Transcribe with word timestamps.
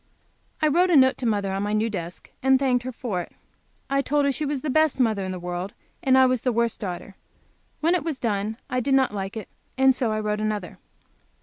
I 0.63 0.67
wrote 0.67 0.89
a 0.89 0.95
note 0.95 1.19
to 1.19 1.27
mother 1.27 1.51
on 1.51 1.61
my 1.61 1.73
new 1.73 1.87
desk, 1.87 2.31
and 2.41 2.57
thanked 2.57 2.85
her 2.85 2.91
for 2.91 3.21
it 3.21 3.33
I 3.87 4.01
told 4.01 4.25
her 4.25 4.31
she 4.31 4.47
was 4.47 4.61
the 4.61 4.71
best 4.71 4.99
mother 4.99 5.23
in 5.23 5.31
the 5.31 5.37
world, 5.37 5.75
and 6.01 6.15
that 6.15 6.21
I 6.21 6.25
was 6.25 6.41
the 6.41 6.51
worst 6.51 6.79
daughter. 6.79 7.17
When 7.81 7.93
it 7.93 8.03
was 8.03 8.17
done 8.17 8.57
I 8.67 8.79
did 8.79 8.95
not 8.95 9.13
like 9.13 9.37
it, 9.37 9.47
and 9.77 9.93
so 9.93 10.11
I 10.11 10.19
wrote 10.19 10.41
another. 10.41 10.79